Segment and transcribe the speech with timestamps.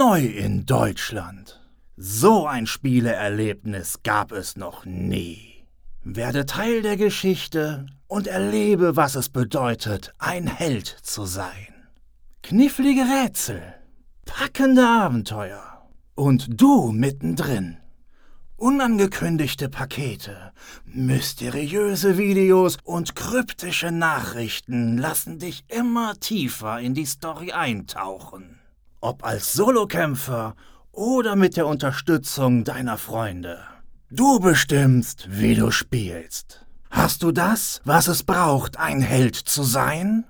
[0.00, 1.60] neu in Deutschland.
[1.94, 5.66] So ein Spieleerlebnis gab es noch nie.
[6.02, 11.74] Werde Teil der Geschichte und erlebe, was es bedeutet, ein Held zu sein.
[12.42, 13.62] Knifflige Rätsel,
[14.24, 17.76] packende Abenteuer und du mittendrin.
[18.56, 20.52] Unangekündigte Pakete,
[20.86, 28.59] mysteriöse Videos und kryptische Nachrichten lassen dich immer tiefer in die Story eintauchen.
[29.02, 30.54] Ob als Solokämpfer
[30.92, 33.58] oder mit der Unterstützung deiner Freunde.
[34.10, 36.66] Du bestimmst, wie du spielst.
[36.90, 40.24] Hast du das, was es braucht, ein Held zu sein?